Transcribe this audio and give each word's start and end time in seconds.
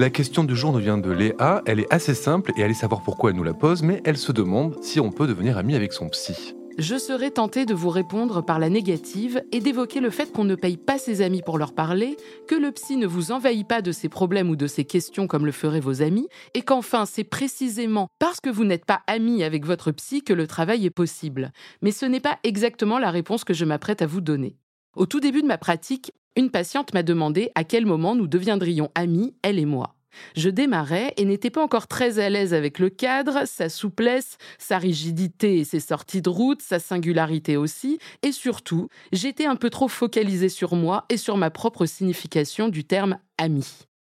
La 0.00 0.08
question 0.08 0.44
du 0.44 0.56
jour 0.56 0.72
nous 0.72 0.78
vient 0.78 0.96
de 0.96 1.10
Léa, 1.10 1.60
elle 1.66 1.78
est 1.78 1.92
assez 1.92 2.14
simple 2.14 2.52
et 2.56 2.64
allez 2.64 2.72
savoir 2.72 3.02
pourquoi 3.02 3.28
elle 3.28 3.36
nous 3.36 3.44
la 3.44 3.52
pose, 3.52 3.82
mais 3.82 4.00
elle 4.06 4.16
se 4.16 4.32
demande 4.32 4.82
si 4.82 4.98
on 4.98 5.12
peut 5.12 5.26
devenir 5.26 5.58
ami 5.58 5.74
avec 5.74 5.92
son 5.92 6.08
psy. 6.08 6.54
Je 6.78 6.96
serais 6.96 7.30
tentée 7.30 7.66
de 7.66 7.74
vous 7.74 7.90
répondre 7.90 8.42
par 8.42 8.58
la 8.58 8.70
négative 8.70 9.42
et 9.52 9.60
d'évoquer 9.60 10.00
le 10.00 10.08
fait 10.08 10.32
qu'on 10.32 10.44
ne 10.44 10.54
paye 10.54 10.78
pas 10.78 10.96
ses 10.96 11.20
amis 11.20 11.42
pour 11.42 11.58
leur 11.58 11.74
parler, 11.74 12.16
que 12.48 12.54
le 12.54 12.72
psy 12.72 12.96
ne 12.96 13.06
vous 13.06 13.30
envahit 13.30 13.68
pas 13.68 13.82
de 13.82 13.92
ses 13.92 14.08
problèmes 14.08 14.48
ou 14.48 14.56
de 14.56 14.66
ses 14.66 14.86
questions 14.86 15.26
comme 15.26 15.44
le 15.44 15.52
feraient 15.52 15.80
vos 15.80 16.00
amis, 16.00 16.28
et 16.54 16.62
qu'enfin 16.62 17.04
c'est 17.04 17.22
précisément 17.22 18.08
parce 18.18 18.40
que 18.40 18.48
vous 18.48 18.64
n'êtes 18.64 18.86
pas 18.86 19.02
ami 19.06 19.44
avec 19.44 19.66
votre 19.66 19.92
psy 19.92 20.22
que 20.22 20.32
le 20.32 20.46
travail 20.46 20.86
est 20.86 20.88
possible. 20.88 21.52
Mais 21.82 21.92
ce 21.92 22.06
n'est 22.06 22.20
pas 22.20 22.38
exactement 22.42 22.98
la 22.98 23.10
réponse 23.10 23.44
que 23.44 23.52
je 23.52 23.66
m'apprête 23.66 24.00
à 24.00 24.06
vous 24.06 24.22
donner. 24.22 24.56
Au 24.96 25.04
tout 25.04 25.20
début 25.20 25.42
de 25.42 25.46
ma 25.46 25.58
pratique, 25.58 26.12
une 26.36 26.50
patiente 26.50 26.94
m'a 26.94 27.02
demandé 27.02 27.50
à 27.54 27.64
quel 27.64 27.86
moment 27.86 28.14
nous 28.14 28.26
deviendrions 28.26 28.90
amis, 28.94 29.34
elle 29.42 29.58
et 29.58 29.64
moi. 29.64 29.96
Je 30.36 30.50
démarrais 30.50 31.12
et 31.16 31.24
n'étais 31.24 31.50
pas 31.50 31.62
encore 31.62 31.86
très 31.86 32.18
à 32.18 32.28
l'aise 32.28 32.54
avec 32.54 32.78
le 32.78 32.90
cadre, 32.90 33.46
sa 33.46 33.68
souplesse, 33.68 34.38
sa 34.58 34.78
rigidité 34.78 35.58
et 35.58 35.64
ses 35.64 35.80
sorties 35.80 36.22
de 36.22 36.28
route, 36.28 36.62
sa 36.62 36.78
singularité 36.78 37.56
aussi, 37.56 37.98
et 38.22 38.32
surtout, 38.32 38.88
j'étais 39.12 39.46
un 39.46 39.56
peu 39.56 39.70
trop 39.70 39.88
focalisée 39.88 40.48
sur 40.48 40.74
moi 40.74 41.04
et 41.08 41.16
sur 41.16 41.36
ma 41.36 41.50
propre 41.50 41.86
signification 41.86 42.68
du 42.68 42.84
terme 42.84 43.18
ami. 43.38 43.66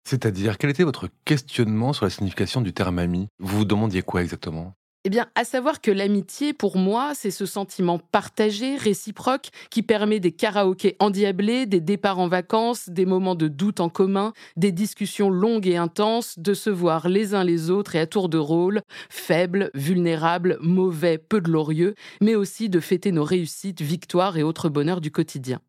C'est-à-dire, 0.09 0.57
quel 0.57 0.71
était 0.71 0.85
votre 0.85 1.09
questionnement 1.25 1.93
sur 1.93 2.07
la 2.07 2.11
signification 2.11 2.61
du 2.61 2.73
terme 2.73 2.99
ami? 2.99 3.29
Vous 3.39 3.59
vous 3.59 3.65
demandiez 3.65 4.03
quoi 4.03 4.23
exactement? 4.23 4.73
Eh 5.05 5.11
bien, 5.11 5.27
à 5.37 5.45
savoir 5.45 5.81
que 5.81 5.91
l'amitié, 5.91 6.53
pour 6.53 6.77
moi, 6.77 7.13
c'est 7.15 7.31
ce 7.31 7.47
sentiment 7.47 7.99
partagé, 7.99 8.77
réciproque, 8.77 9.51
qui 9.71 9.83
permet 9.83 10.19
des 10.19 10.33
karaokés 10.33 10.97
endiablés, 10.99 11.67
des 11.67 11.81
départs 11.81 12.19
en 12.19 12.29
vacances, 12.29 12.89
des 12.89 13.07
moments 13.07 13.37
de 13.37 13.49
doute 13.49 13.81
en 13.81 13.89
commun, 13.89 14.33
des 14.57 14.73
discussions 14.73 15.31
longues 15.31 15.69
et 15.69 15.77
intenses, 15.77 16.39
de 16.39 16.53
se 16.53 16.69
voir 16.69 17.09
les 17.09 17.35
uns 17.35 17.45
les 17.45 17.71
autres 17.71 17.95
et 17.95 18.01
à 18.01 18.07
tour 18.07 18.29
de 18.29 18.39
rôle, 18.39 18.83
faibles, 19.09 19.71
vulnérables, 19.73 20.59
mauvais, 20.61 21.17
peu 21.17 21.41
glorieux, 21.41 21.95
mais 22.21 22.35
aussi 22.35 22.69
de 22.69 22.81
fêter 22.81 23.13
nos 23.13 23.25
réussites, 23.25 23.81
victoires 23.81 24.37
et 24.37 24.43
autres 24.43 24.69
bonheurs 24.69 25.01
du 25.01 25.13
quotidien. 25.13 25.61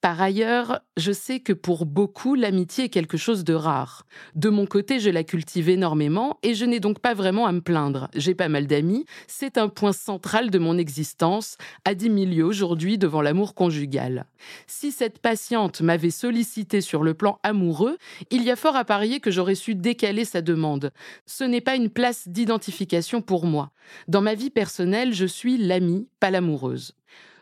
Par 0.00 0.22
ailleurs, 0.22 0.80
je 0.96 1.12
sais 1.12 1.40
que 1.40 1.52
pour 1.52 1.84
beaucoup, 1.84 2.34
l'amitié 2.34 2.84
est 2.84 2.88
quelque 2.88 3.18
chose 3.18 3.44
de 3.44 3.52
rare. 3.52 4.06
De 4.34 4.48
mon 4.48 4.64
côté, 4.64 4.98
je 4.98 5.10
la 5.10 5.24
cultive 5.24 5.68
énormément 5.68 6.38
et 6.42 6.54
je 6.54 6.64
n'ai 6.64 6.80
donc 6.80 7.00
pas 7.00 7.12
vraiment 7.12 7.44
à 7.44 7.52
me 7.52 7.60
plaindre. 7.60 8.08
J'ai 8.14 8.34
pas 8.34 8.48
mal 8.48 8.66
d'amis, 8.66 9.04
c'est 9.26 9.58
un 9.58 9.68
point 9.68 9.92
central 9.92 10.50
de 10.50 10.58
mon 10.58 10.78
existence, 10.78 11.58
à 11.84 11.94
dix 11.94 12.08
milieux 12.08 12.46
aujourd'hui 12.46 12.96
devant 12.96 13.20
l'amour 13.20 13.54
conjugal. 13.54 14.24
Si 14.66 14.90
cette 14.90 15.18
patiente 15.18 15.82
m'avait 15.82 16.08
sollicité 16.08 16.80
sur 16.80 17.02
le 17.02 17.12
plan 17.12 17.38
amoureux, 17.42 17.98
il 18.30 18.42
y 18.42 18.50
a 18.50 18.56
fort 18.56 18.76
à 18.76 18.86
parier 18.86 19.20
que 19.20 19.30
j'aurais 19.30 19.54
su 19.54 19.74
décaler 19.74 20.24
sa 20.24 20.40
demande. 20.40 20.92
Ce 21.26 21.44
n'est 21.44 21.60
pas 21.60 21.76
une 21.76 21.90
place 21.90 22.26
d'identification 22.26 23.20
pour 23.20 23.44
moi. 23.44 23.70
Dans 24.08 24.22
ma 24.22 24.34
vie 24.34 24.50
personnelle, 24.50 25.12
je 25.12 25.26
suis 25.26 25.58
l'amie, 25.58 26.08
pas 26.20 26.30
l'amoureuse. 26.30 26.94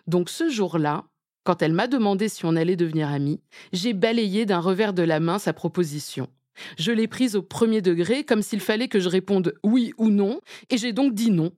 Donc 0.08 0.30
ce 0.30 0.48
jour-là, 0.48 1.04
quand 1.48 1.62
elle 1.62 1.72
m'a 1.72 1.86
demandé 1.86 2.28
si 2.28 2.44
on 2.44 2.56
allait 2.56 2.76
devenir 2.76 3.08
amis, 3.08 3.40
j'ai 3.72 3.94
balayé 3.94 4.44
d'un 4.44 4.60
revers 4.60 4.92
de 4.92 5.02
la 5.02 5.18
main 5.18 5.38
sa 5.38 5.54
proposition. 5.54 6.28
Je 6.76 6.92
l'ai 6.92 7.08
prise 7.08 7.36
au 7.36 7.42
premier 7.42 7.80
degré, 7.80 8.22
comme 8.22 8.42
s'il 8.42 8.60
fallait 8.60 8.88
que 8.88 9.00
je 9.00 9.08
réponde 9.08 9.54
oui 9.64 9.94
ou 9.96 10.10
non, 10.10 10.42
et 10.68 10.76
j'ai 10.76 10.92
donc 10.92 11.14
dit 11.14 11.30
non. 11.30 11.52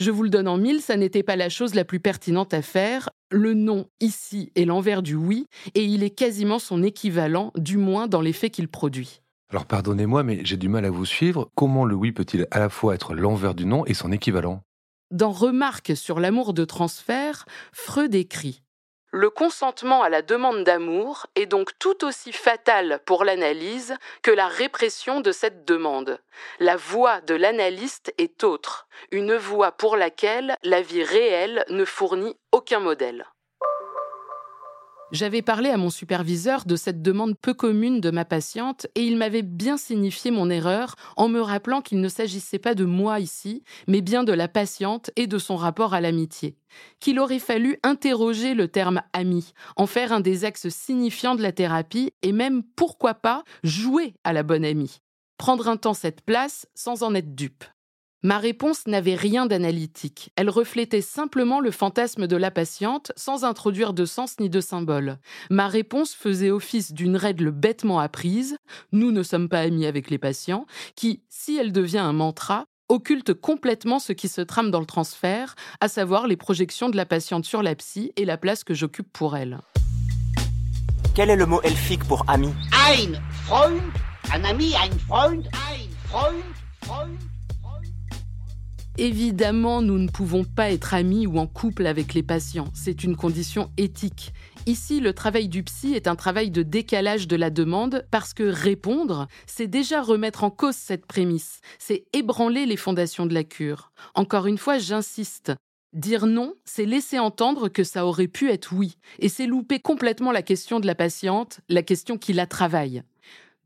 Je 0.00 0.10
vous 0.10 0.22
le 0.22 0.30
donne 0.30 0.48
en 0.48 0.56
mille, 0.56 0.80
ça 0.80 0.96
n'était 0.96 1.22
pas 1.22 1.36
la 1.36 1.50
chose 1.50 1.74
la 1.74 1.84
plus 1.84 2.00
pertinente 2.00 2.54
à 2.54 2.62
faire. 2.62 3.10
Le 3.30 3.52
non 3.52 3.84
ici 4.00 4.50
est 4.54 4.64
l'envers 4.64 5.02
du 5.02 5.14
oui, 5.14 5.46
et 5.74 5.84
il 5.84 6.02
est 6.04 6.16
quasiment 6.16 6.58
son 6.58 6.82
équivalent, 6.82 7.52
du 7.54 7.76
moins 7.76 8.06
dans 8.06 8.22
l'effet 8.22 8.48
qu'il 8.48 8.68
produit. 8.68 9.20
Alors 9.50 9.66
pardonnez-moi, 9.66 10.22
mais 10.22 10.40
j'ai 10.42 10.56
du 10.56 10.70
mal 10.70 10.86
à 10.86 10.90
vous 10.90 11.04
suivre. 11.04 11.50
Comment 11.54 11.84
le 11.84 11.94
oui 11.94 12.12
peut-il 12.12 12.46
à 12.50 12.60
la 12.60 12.70
fois 12.70 12.94
être 12.94 13.12
l'envers 13.12 13.54
du 13.54 13.66
non 13.66 13.84
et 13.84 13.92
son 13.92 14.10
équivalent? 14.10 14.62
Dans 15.10 15.32
Remarque 15.32 15.94
sur 15.94 16.18
l'amour 16.18 16.54
de 16.54 16.64
transfert, 16.64 17.44
Freud 17.72 18.14
écrit 18.14 18.62
le 19.14 19.30
consentement 19.30 20.02
à 20.02 20.08
la 20.08 20.22
demande 20.22 20.64
d'amour 20.64 21.28
est 21.36 21.46
donc 21.46 21.70
tout 21.78 22.04
aussi 22.04 22.32
fatal 22.32 22.98
pour 23.06 23.22
l'analyse 23.22 23.94
que 24.22 24.32
la 24.32 24.48
répression 24.48 25.20
de 25.20 25.30
cette 25.30 25.64
demande. 25.64 26.18
La 26.58 26.74
voie 26.74 27.20
de 27.20 27.36
l'analyste 27.36 28.12
est 28.18 28.42
autre, 28.42 28.88
une 29.12 29.36
voie 29.36 29.70
pour 29.70 29.96
laquelle 29.96 30.56
la 30.64 30.82
vie 30.82 31.04
réelle 31.04 31.64
ne 31.68 31.84
fournit 31.84 32.36
aucun 32.50 32.80
modèle. 32.80 33.24
J'avais 35.14 35.42
parlé 35.42 35.70
à 35.70 35.76
mon 35.76 35.90
superviseur 35.90 36.64
de 36.64 36.74
cette 36.74 37.00
demande 37.00 37.38
peu 37.40 37.54
commune 37.54 38.00
de 38.00 38.10
ma 38.10 38.24
patiente 38.24 38.88
et 38.96 39.04
il 39.04 39.16
m'avait 39.16 39.42
bien 39.42 39.76
signifié 39.76 40.32
mon 40.32 40.50
erreur 40.50 40.96
en 41.16 41.28
me 41.28 41.40
rappelant 41.40 41.82
qu'il 41.82 42.00
ne 42.00 42.08
s'agissait 42.08 42.58
pas 42.58 42.74
de 42.74 42.84
moi 42.84 43.20
ici, 43.20 43.62
mais 43.86 44.00
bien 44.00 44.24
de 44.24 44.32
la 44.32 44.48
patiente 44.48 45.12
et 45.14 45.28
de 45.28 45.38
son 45.38 45.54
rapport 45.54 45.94
à 45.94 46.00
l'amitié. 46.00 46.56
Qu'il 46.98 47.20
aurait 47.20 47.38
fallu 47.38 47.78
interroger 47.84 48.54
le 48.54 48.66
terme 48.66 49.02
ami, 49.12 49.52
en 49.76 49.86
faire 49.86 50.12
un 50.12 50.18
des 50.18 50.44
axes 50.44 50.68
signifiants 50.68 51.36
de 51.36 51.42
la 51.42 51.52
thérapie 51.52 52.12
et 52.22 52.32
même, 52.32 52.64
pourquoi 52.74 53.14
pas, 53.14 53.44
jouer 53.62 54.16
à 54.24 54.32
la 54.32 54.42
bonne 54.42 54.64
amie. 54.64 54.98
Prendre 55.38 55.68
un 55.68 55.76
temps 55.76 55.94
cette 55.94 56.22
place 56.22 56.66
sans 56.74 57.04
en 57.04 57.14
être 57.14 57.36
dupe. 57.36 57.62
Ma 58.24 58.38
réponse 58.38 58.86
n'avait 58.86 59.16
rien 59.16 59.44
d'analytique. 59.44 60.30
Elle 60.36 60.48
reflétait 60.48 61.02
simplement 61.02 61.60
le 61.60 61.70
fantasme 61.70 62.26
de 62.26 62.36
la 62.36 62.50
patiente 62.50 63.12
sans 63.16 63.44
introduire 63.44 63.92
de 63.92 64.06
sens 64.06 64.40
ni 64.40 64.48
de 64.48 64.62
symbole. 64.62 65.18
Ma 65.50 65.68
réponse 65.68 66.14
faisait 66.14 66.50
office 66.50 66.94
d'une 66.94 67.18
règle 67.18 67.50
bêtement 67.50 67.98
apprise, 67.98 68.56
nous 68.92 69.12
ne 69.12 69.22
sommes 69.22 69.50
pas 69.50 69.60
amis 69.60 69.84
avec 69.84 70.08
les 70.08 70.16
patients, 70.16 70.64
qui, 70.96 71.22
si 71.28 71.58
elle 71.58 71.70
devient 71.70 71.98
un 71.98 72.14
mantra, 72.14 72.64
occulte 72.88 73.34
complètement 73.34 73.98
ce 73.98 74.14
qui 74.14 74.28
se 74.28 74.40
trame 74.40 74.70
dans 74.70 74.80
le 74.80 74.86
transfert, 74.86 75.54
à 75.82 75.88
savoir 75.88 76.26
les 76.26 76.38
projections 76.38 76.88
de 76.88 76.96
la 76.96 77.04
patiente 77.04 77.44
sur 77.44 77.62
la 77.62 77.74
psy 77.74 78.12
et 78.16 78.24
la 78.24 78.38
place 78.38 78.64
que 78.64 78.72
j'occupe 78.72 79.12
pour 79.12 79.36
elle. 79.36 79.58
Quel 81.14 81.28
est 81.28 81.36
le 81.36 81.44
mot 81.44 81.60
elfique 81.60 82.04
pour 82.04 82.24
ami? 82.26 82.48
Ein 82.72 83.20
Freund, 83.44 83.82
un 84.32 84.44
ami, 84.44 84.72
ein 84.76 84.98
Freund, 84.98 85.46
ein 85.52 85.90
Freund, 86.08 86.32
Freund. 86.40 86.63
Évidemment, 88.96 89.82
nous 89.82 89.98
ne 89.98 90.08
pouvons 90.08 90.44
pas 90.44 90.70
être 90.70 90.94
amis 90.94 91.26
ou 91.26 91.38
en 91.38 91.48
couple 91.48 91.86
avec 91.86 92.14
les 92.14 92.22
patients. 92.22 92.68
C'est 92.74 93.02
une 93.02 93.16
condition 93.16 93.72
éthique. 93.76 94.32
Ici, 94.66 95.00
le 95.00 95.12
travail 95.12 95.48
du 95.48 95.64
psy 95.64 95.94
est 95.94 96.06
un 96.06 96.14
travail 96.14 96.52
de 96.52 96.62
décalage 96.62 97.26
de 97.26 97.34
la 97.34 97.50
demande 97.50 98.06
parce 98.12 98.34
que 98.34 98.44
répondre, 98.44 99.26
c'est 99.46 99.66
déjà 99.66 100.00
remettre 100.00 100.44
en 100.44 100.50
cause 100.50 100.76
cette 100.76 101.06
prémisse. 101.06 101.60
C'est 101.80 102.04
ébranler 102.12 102.66
les 102.66 102.76
fondations 102.76 103.26
de 103.26 103.34
la 103.34 103.42
cure. 103.42 103.90
Encore 104.14 104.46
une 104.46 104.58
fois, 104.58 104.78
j'insiste. 104.78 105.52
Dire 105.92 106.26
non, 106.26 106.54
c'est 106.64 106.86
laisser 106.86 107.18
entendre 107.18 107.68
que 107.68 107.82
ça 107.82 108.06
aurait 108.06 108.28
pu 108.28 108.48
être 108.50 108.72
oui. 108.72 108.96
Et 109.18 109.28
c'est 109.28 109.46
louper 109.46 109.80
complètement 109.80 110.30
la 110.30 110.42
question 110.42 110.78
de 110.78 110.86
la 110.86 110.94
patiente, 110.94 111.60
la 111.68 111.82
question 111.82 112.16
qui 112.16 112.32
la 112.32 112.46
travaille. 112.46 113.02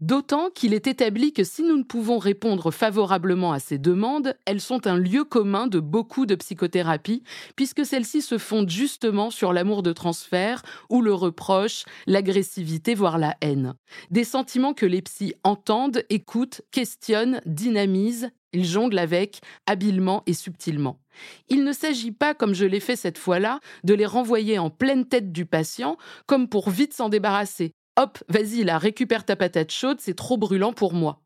D'autant 0.01 0.51
qu'il 0.51 0.75
est 0.75 0.87
établi 0.87 1.33
que 1.33 1.43
si 1.43 1.65
nous 1.65 1.77
ne 1.77 1.83
pouvons 1.83 2.19
répondre 2.19 2.71
favorablement 2.71 3.53
à 3.53 3.59
ces 3.59 3.79
demandes, 3.79 4.37
elles 4.45 4.61
sont 4.61 4.87
un 4.87 4.97
lieu 4.97 5.25
commun 5.25 5.67
de 5.67 5.81
beaucoup 5.81 6.25
de 6.25 6.37
psychothérapies, 6.37 7.25
puisque 7.57 7.85
celles-ci 7.85 8.23
se 8.23 8.39
fondent 8.39 8.71
justement 8.71 9.31
sur 9.31 9.53
l'amour 9.53 9.83
de 9.83 9.93
transfert 9.93 10.63
ou 10.89 11.03
le 11.03 11.13
reproche, 11.13 11.85
l'agressivité, 12.07 12.95
voire 12.95 13.19
la 13.19 13.37
haine. 13.41 13.75
Des 14.13 14.23
sentiments 14.23 14.73
que 14.73 14.87
les 14.87 15.03
psys 15.03 15.35
entendent, 15.43 16.05
écoutent, 16.11 16.63
questionnent, 16.71 17.41
dynamisent, 17.45 18.31
ils 18.53 18.65
jonglent 18.65 18.99
avec, 18.99 19.41
habilement 19.67 20.23
et 20.27 20.33
subtilement. 20.33 21.01
Il 21.49 21.65
ne 21.65 21.73
s'agit 21.73 22.13
pas, 22.13 22.35
comme 22.35 22.55
je 22.55 22.65
l'ai 22.65 22.81
fait 22.81 22.97
cette 22.97 23.19
fois-là, 23.19 23.61
de 23.85 23.95
les 23.95 24.07
renvoyer 24.07 24.59
en 24.59 24.71
pleine 24.71 25.07
tête 25.07 25.33
du 25.33 25.45
patient, 25.45 25.97
comme 26.27 26.49
pour 26.49 26.71
vite 26.71 26.95
s'en 26.95 27.09
débarrasser, 27.09 27.73
Hop, 28.01 28.23
vas-y, 28.29 28.63
là, 28.63 28.79
récupère 28.79 29.25
ta 29.25 29.35
patate 29.35 29.73
chaude, 29.73 29.97
c'est 30.01 30.15
trop 30.15 30.37
brûlant 30.37 30.73
pour 30.73 30.93
moi. 30.93 31.21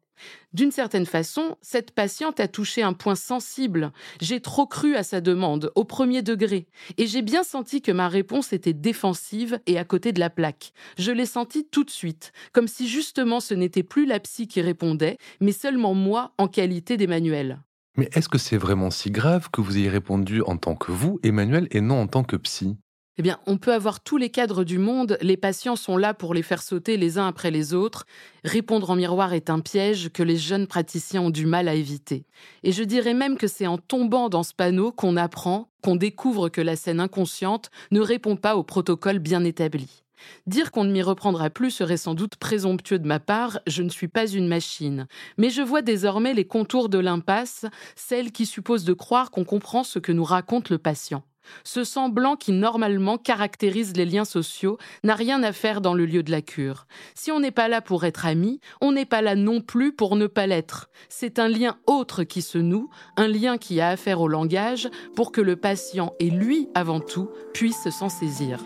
D'une 0.54 0.70
certaine 0.70 1.04
façon, 1.04 1.58
cette 1.60 1.90
patiente 1.90 2.40
a 2.40 2.48
touché 2.48 2.82
un 2.82 2.94
point 2.94 3.14
sensible. 3.14 3.92
J'ai 4.22 4.40
trop 4.40 4.66
cru 4.66 4.96
à 4.96 5.02
sa 5.02 5.20
demande, 5.20 5.70
au 5.74 5.84
premier 5.84 6.22
degré, 6.22 6.66
et 6.96 7.06
j'ai 7.06 7.20
bien 7.20 7.42
senti 7.42 7.82
que 7.82 7.92
ma 7.92 8.08
réponse 8.08 8.54
était 8.54 8.72
défensive 8.72 9.60
et 9.66 9.76
à 9.76 9.84
côté 9.84 10.12
de 10.12 10.20
la 10.20 10.30
plaque. 10.30 10.72
Je 10.96 11.12
l'ai 11.12 11.26
senti 11.26 11.66
tout 11.66 11.84
de 11.84 11.90
suite, 11.90 12.32
comme 12.54 12.69
si 12.69 12.88
justement 12.88 13.40
ce 13.40 13.52
n'était 13.52 13.82
plus 13.82 14.06
la 14.06 14.19
psy 14.19 14.48
qui 14.48 14.62
répondait, 14.62 15.19
mais 15.42 15.52
seulement 15.52 15.92
moi 15.92 16.32
en 16.38 16.48
qualité 16.48 16.96
d'Emmanuel. 16.96 17.60
Mais 17.98 18.08
est-ce 18.14 18.30
que 18.30 18.38
c'est 18.38 18.56
vraiment 18.56 18.90
si 18.90 19.10
grave 19.10 19.50
que 19.50 19.60
vous 19.60 19.76
ayez 19.76 19.90
répondu 19.90 20.40
en 20.40 20.56
tant 20.56 20.74
que 20.74 20.90
vous, 20.90 21.20
Emmanuel, 21.22 21.69
et 21.70 21.82
non 21.82 22.00
en 22.00 22.06
tant 22.06 22.24
que 22.24 22.36
psy? 22.36 22.78
Eh 23.18 23.22
bien, 23.22 23.38
on 23.46 23.58
peut 23.58 23.74
avoir 23.74 24.00
tous 24.00 24.16
les 24.16 24.30
cadres 24.30 24.64
du 24.64 24.78
monde, 24.78 25.18
les 25.20 25.36
patients 25.36 25.76
sont 25.76 25.98
là 25.98 26.14
pour 26.14 26.32
les 26.32 26.42
faire 26.42 26.62
sauter 26.62 26.96
les 26.96 27.18
uns 27.18 27.26
après 27.26 27.50
les 27.50 27.74
autres. 27.74 28.06
Répondre 28.42 28.88
en 28.88 28.96
miroir 28.96 29.34
est 29.34 29.50
un 29.50 29.60
piège 29.60 30.10
que 30.10 30.22
les 30.22 30.38
jeunes 30.38 30.66
praticiens 30.66 31.20
ont 31.20 31.30
du 31.30 31.44
mal 31.44 31.68
à 31.68 31.74
éviter. 31.74 32.24
Et 32.62 32.72
je 32.72 32.82
dirais 32.82 33.12
même 33.12 33.36
que 33.36 33.48
c'est 33.48 33.66
en 33.66 33.76
tombant 33.76 34.30
dans 34.30 34.42
ce 34.42 34.54
panneau 34.54 34.92
qu'on 34.92 35.18
apprend, 35.18 35.68
qu'on 35.82 35.96
découvre 35.96 36.48
que 36.48 36.62
la 36.62 36.74
scène 36.74 37.00
inconsciente 37.00 37.70
ne 37.90 38.00
répond 38.00 38.36
pas 38.36 38.56
au 38.56 38.62
protocole 38.62 39.18
bien 39.18 39.44
établi. 39.44 40.02
Dire 40.46 40.70
qu'on 40.70 40.84
ne 40.84 40.92
m'y 40.92 41.02
reprendra 41.02 41.50
plus 41.50 41.70
serait 41.70 41.96
sans 41.98 42.14
doute 42.14 42.36
présomptueux 42.36 42.98
de 42.98 43.06
ma 43.06 43.20
part, 43.20 43.58
je 43.66 43.82
ne 43.82 43.90
suis 43.90 44.08
pas 44.08 44.26
une 44.26 44.48
machine. 44.48 45.06
Mais 45.36 45.50
je 45.50 45.60
vois 45.60 45.82
désormais 45.82 46.32
les 46.32 46.46
contours 46.46 46.88
de 46.88 46.98
l'impasse, 46.98 47.66
celle 47.94 48.32
qui 48.32 48.46
suppose 48.46 48.84
de 48.84 48.94
croire 48.94 49.30
qu'on 49.30 49.44
comprend 49.44 49.84
ce 49.84 49.98
que 49.98 50.12
nous 50.12 50.24
raconte 50.24 50.70
le 50.70 50.78
patient. 50.78 51.24
Ce 51.64 51.84
semblant 51.84 52.36
qui 52.36 52.52
normalement 52.52 53.18
caractérise 53.18 53.96
les 53.96 54.04
liens 54.04 54.24
sociaux 54.24 54.78
n'a 55.04 55.14
rien 55.14 55.42
à 55.42 55.52
faire 55.52 55.80
dans 55.80 55.94
le 55.94 56.06
lieu 56.06 56.22
de 56.22 56.30
la 56.30 56.42
cure. 56.42 56.86
Si 57.14 57.30
on 57.30 57.40
n'est 57.40 57.50
pas 57.50 57.68
là 57.68 57.80
pour 57.80 58.04
être 58.04 58.26
amis, 58.26 58.60
on 58.80 58.92
n'est 58.92 59.06
pas 59.06 59.22
là 59.22 59.34
non 59.34 59.60
plus 59.60 59.92
pour 59.92 60.16
ne 60.16 60.26
pas 60.26 60.46
l'être. 60.46 60.88
C'est 61.08 61.38
un 61.38 61.48
lien 61.48 61.76
autre 61.86 62.24
qui 62.24 62.42
se 62.42 62.58
noue, 62.58 62.90
un 63.16 63.28
lien 63.28 63.58
qui 63.58 63.80
a 63.80 63.88
affaire 63.88 64.20
au 64.20 64.28
langage 64.28 64.88
pour 65.14 65.32
que 65.32 65.40
le 65.40 65.56
patient 65.56 66.14
et 66.18 66.30
lui 66.30 66.68
avant 66.74 67.00
tout 67.00 67.30
puissent 67.52 67.90
s'en 67.90 68.08
saisir. 68.08 68.60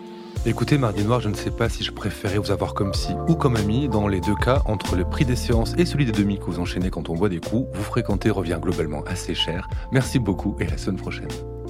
Écoutez, 0.45 0.77
Mardi 0.77 1.03
Noir, 1.03 1.19
je 1.19 1.27
ne 1.27 1.33
sais 1.33 1.51
pas 1.51 1.67
si 1.67 1.83
je 1.83 1.91
préférais 1.91 2.37
vous 2.37 2.51
avoir 2.51 2.73
comme 2.73 2.91
psy 2.91 3.13
ou 3.27 3.35
comme 3.35 3.57
ami. 3.57 3.89
Dans 3.89 4.07
les 4.07 4.21
deux 4.21 4.35
cas, 4.35 4.61
entre 4.65 4.95
le 4.95 5.03
prix 5.03 5.25
des 5.25 5.35
séances 5.35 5.73
et 5.77 5.85
celui 5.85 6.05
des 6.05 6.11
demi 6.11 6.39
que 6.39 6.45
vous 6.45 6.59
enchaînez 6.59 6.89
quand 6.89 7.09
on 7.09 7.15
boit 7.15 7.29
des 7.29 7.39
coups, 7.39 7.67
vous 7.73 7.83
fréquentez 7.83 8.29
revient 8.29 8.57
globalement 8.61 9.03
assez 9.03 9.35
cher. 9.35 9.67
Merci 9.91 10.19
beaucoup 10.19 10.55
et 10.59 10.67
à 10.67 10.69
la 10.69 10.77
semaine 10.77 11.01
prochaine. 11.01 11.27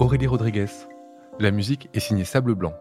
Aurélie 0.00 0.26
Rodriguez. 0.26 0.66
La 1.38 1.52
musique 1.52 1.88
est 1.94 2.00
signée 2.00 2.24
Sable 2.24 2.56
Blanc. 2.56 2.74